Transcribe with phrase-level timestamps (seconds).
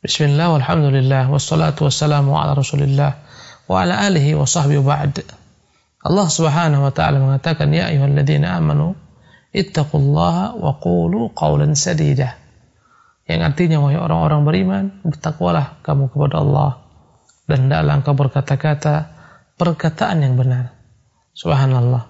[0.00, 3.20] Bismillah, walhamdulillah, wassalatu wassalamu ala rasulillah,
[3.68, 5.28] wa ala alihi wa sahbihi ba'd.
[6.00, 8.96] Allah subhanahu wa ta'ala mengatakan, Ya ayuhalladzina amanu,
[9.52, 12.40] ittaqullaha wa qulu qawlan sadida.
[13.28, 16.80] Yang artinya, wahai orang-orang beriman, bertakwalah kamu kepada Allah.
[17.44, 18.94] Dan hendaklah engkau berkata-kata
[19.60, 20.72] perkataan yang benar.
[21.36, 22.08] Subhanallah.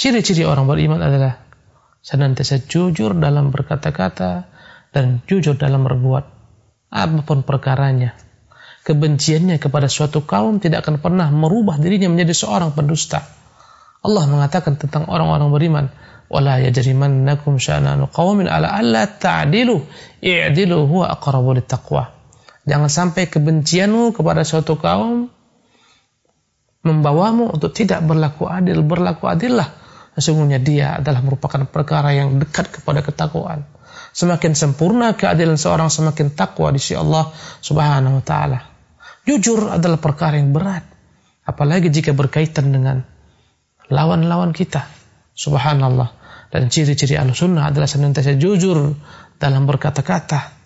[0.00, 1.44] Ciri-ciri orang beriman adalah
[2.00, 4.48] senantiasa jujur dalam berkata-kata
[4.96, 6.35] dan jujur dalam berbuat
[6.90, 8.14] apa pun perkaranya.
[8.86, 13.26] Kebenciannya kepada suatu kaum tidak akan pernah merubah dirinya menjadi seorang pendusta.
[14.06, 15.84] Allah mengatakan tentang orang-orang beriman,
[16.30, 19.82] "Wala yajrimannakum syananu qaumin ala alla ta'dilu,
[20.22, 22.14] i'dilu huwa aqrabu littaqwa."
[22.66, 25.30] Jangan sampai kebencianmu kepada suatu kaum
[26.86, 28.86] membawamu untuk tidak berlaku adil.
[28.86, 29.85] Berlaku adillah.
[30.16, 33.68] Sesungguhnya dia adalah merupakan perkara yang dekat kepada ketakwaan.
[34.16, 38.58] Semakin sempurna keadilan seorang semakin takwa di sisi Allah Subhanahu wa taala.
[39.28, 40.88] Jujur adalah perkara yang berat,
[41.44, 43.04] apalagi jika berkaitan dengan
[43.92, 44.88] lawan-lawan kita.
[45.36, 46.16] Subhanallah.
[46.48, 48.96] Dan ciri-ciri Ahlussunnah adalah senantiasa jujur
[49.36, 50.56] dalam berkata-kata.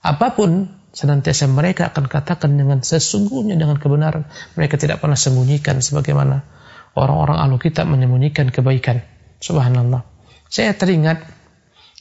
[0.00, 4.24] Apa pun senantiasa mereka akan katakan dengan sesungguhnya dengan kebenaran.
[4.56, 6.61] Mereka tidak pernah sembunyikan sebagaimana
[6.96, 9.04] orang-orang ahlu kitab menyembunyikan kebaikan.
[9.42, 10.04] Subhanallah.
[10.52, 11.24] Saya teringat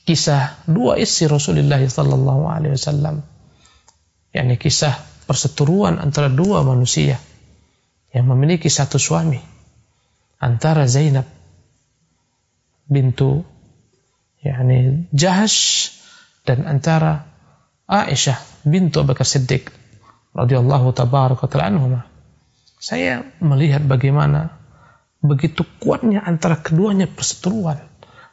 [0.03, 3.23] kisah dua istri Rasulullah sallallahu alaihi wasallam.
[4.31, 4.95] yakni kisah
[5.27, 7.19] perseteruan antara dua manusia
[8.15, 9.39] yang memiliki satu suami
[10.39, 11.27] antara Zainab
[12.87, 13.43] bintu
[14.39, 15.91] yakni Jahash
[16.47, 17.27] dan antara
[17.91, 19.67] Aisyah bintu Abu Bakar Siddiq
[20.31, 21.51] radhiyallahu tabaraka
[22.79, 24.60] Saya melihat bagaimana
[25.21, 27.91] begitu kuatnya antara keduanya perseteruan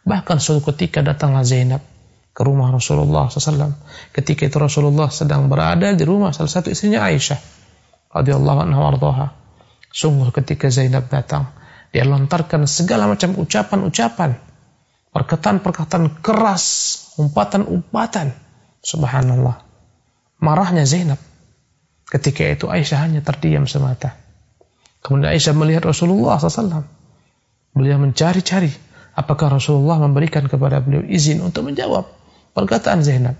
[0.09, 1.85] Bahkan suatu ketika datanglah Zainab
[2.33, 3.77] ke rumah Rasulullah SAW.
[4.17, 7.37] Ketika itu Rasulullah sedang berada di rumah salah satu istrinya Aisyah
[8.17, 9.27] radhiyallahu anha warḍaha.
[9.93, 11.53] Sungguh ketika Zainab datang,
[11.93, 14.41] dia lontarkan segala macam ucapan-ucapan,
[15.13, 16.65] perkataan-perkataan keras,
[17.21, 18.33] umpatan-umpatan.
[18.81, 19.61] Subhanallah.
[20.41, 21.21] Marahnya Zainab.
[22.09, 24.17] Ketika itu Aisyah hanya terdiam semata.
[25.03, 26.85] Kemudian Aisyah melihat Rasulullah SAW.
[27.73, 28.73] Beliau mencari-cari
[29.15, 32.11] apakah Rasulullah memberikan kepada beliau izin untuk menjawab
[32.55, 33.39] perkataan Zainab.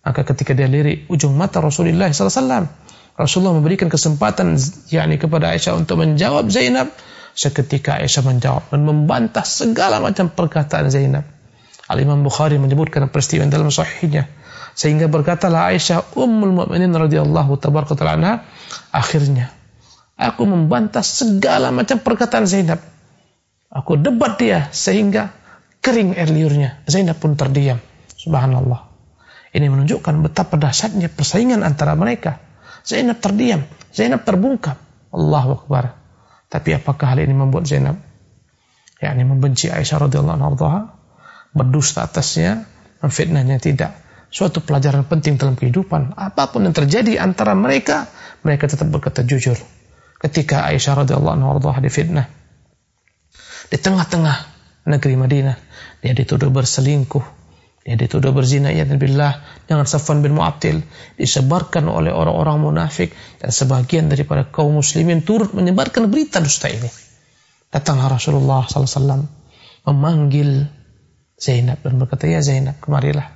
[0.00, 2.68] Maka ketika dia lirik ujung mata Rasulullah SAW,
[3.20, 4.56] Rasulullah memberikan kesempatan
[4.88, 6.88] yakni kepada Aisyah untuk menjawab Zainab.
[7.30, 11.28] Seketika Aisyah menjawab dan membantah segala macam perkataan Zainab.
[11.86, 14.30] Al-Imam Bukhari menyebutkan peristiwa dalam sahihnya.
[14.72, 18.46] Sehingga berkatalah Aisyah Ummul Mukminin radhiyallahu tabaraka taala
[18.94, 19.59] akhirnya
[20.20, 22.84] aku membantah segala macam perkataan Zainab
[23.70, 25.30] Aku debat dia sehingga
[25.78, 26.82] kering air liurnya.
[26.90, 27.78] Zainab pun terdiam.
[28.18, 28.90] Subhanallah.
[29.54, 32.42] Ini menunjukkan betapa dahsyatnya persaingan antara mereka.
[32.82, 33.62] Zainab terdiam,
[33.94, 34.74] Zainab terbungkam.
[35.14, 35.94] Allahu Akbar.
[36.50, 37.98] Tapi apakah hal ini membuat Zainab
[39.00, 40.78] yakni membenci Aisyah radhiyallahu anha
[41.54, 42.66] berdusta atasnya,
[43.00, 43.96] memfitnahnya tidak.
[44.30, 46.14] Suatu pelajaran penting dalam kehidupan.
[46.14, 48.10] Apa pun yang terjadi antara mereka,
[48.42, 49.58] mereka tetap berkata jujur.
[50.20, 52.28] Ketika Aisyah radhiyallahu anha difitnah,
[53.70, 54.60] di tengah-tengah
[54.90, 55.56] negeri Madinah.
[56.00, 57.38] Dia dituduh berselingkuh.
[57.80, 60.84] Dia dituduh berzina ya billah dengan Safwan bin Mu'attil
[61.16, 66.92] disebarkan oleh orang-orang munafik dan sebagian daripada kaum muslimin turut menyebarkan berita dusta ini.
[67.72, 69.24] Datanglah Rasulullah SAW
[69.88, 70.68] memanggil
[71.40, 73.32] Zainab dan berkata, Ya Zainab, kemarilah.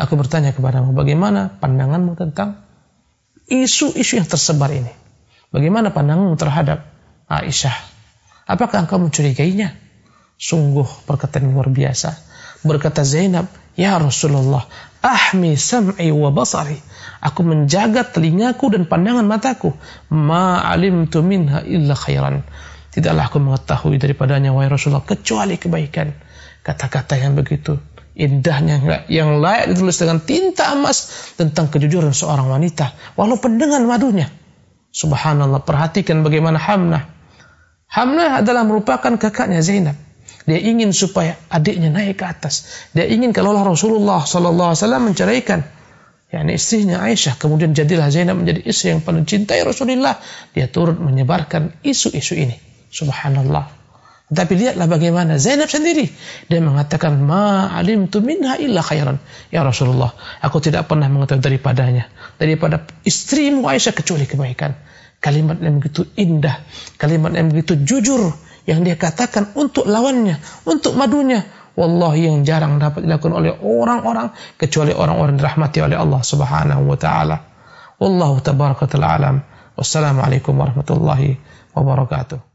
[0.00, 2.66] Aku bertanya kepadamu, bagaimana pandanganmu tentang
[3.46, 4.90] isu-isu yang tersebar ini?
[5.50, 6.86] Bagaimana pandanganmu terhadap
[7.26, 7.90] Aisyah
[8.50, 9.78] Apakah engkau mencurigainya?
[10.34, 12.18] Sungguh perkataan luar biasa.
[12.66, 13.46] Berkata Zainab,
[13.78, 14.66] Ya Rasulullah,
[14.98, 16.74] ahmi sam'i wa basari.
[17.22, 19.70] Aku menjaga telingaku dan pandangan mataku.
[20.10, 22.42] Ma alimtu minha illa khairan.
[22.90, 26.10] Tidaklah aku mengetahui daripadanya, wahai Rasulullah, kecuali kebaikan.
[26.66, 27.78] Kata-kata yang begitu
[28.10, 31.08] indahnya yang layak ditulis dengan tinta emas
[31.38, 34.28] tentang kejujuran seorang wanita walaupun dengan madunya
[34.90, 37.20] subhanallah perhatikan bagaimana Hamnah
[37.90, 39.98] Hamnah adalah merupakan kakaknya Zainab.
[40.46, 42.86] Dia ingin supaya adiknya naik ke atas.
[42.94, 45.60] Dia ingin kalau Rasulullah Sallallahu Alaihi Wasallam menceraikan,
[46.30, 50.22] yakni istrinya Aisyah, kemudian jadilah Zainab menjadi istri yang paling cintai Rasulullah.
[50.54, 52.54] Dia turut menyebarkan isu-isu ini.
[52.94, 53.79] Subhanallah.
[54.30, 56.06] Tapi lihatlah bagaimana Zainab sendiri.
[56.46, 59.18] Dia mengatakan, Ma alimtu minha illa khairan.
[59.50, 62.06] Ya Rasulullah, aku tidak pernah mengetahui daripadanya.
[62.38, 64.78] Daripada istrimu Aisyah kecuali kebaikan.
[65.18, 66.62] Kalimat yang begitu indah,
[66.96, 68.32] kalimat yang begitu jujur
[68.64, 71.44] yang dia katakan untuk lawannya, untuk madunya,
[71.76, 77.36] wallahi yang jarang dapat dilakukan oleh orang-orang kecuali orang-orang dirahmati oleh Allah Subhanahu wa taala.
[78.00, 79.36] Wallahu tabaraka taala alam.
[79.76, 81.36] Wassalamualaikum warahmatullahi
[81.76, 82.49] wabarakatuh.